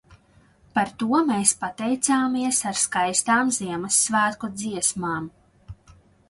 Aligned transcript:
Par 0.77 0.87
to 1.01 1.09
mēs 1.27 1.51
pateicāmies 1.63 2.61
ar 2.71 2.79
skaistām 2.85 3.53
Ziemassvētku 3.59 4.51
dziesmām. 4.63 5.31